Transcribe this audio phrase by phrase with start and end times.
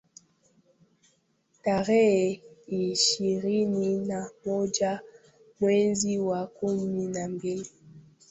[1.63, 4.99] Tarehe ishirini na moja
[5.59, 7.69] mwezi wa kumi na mbili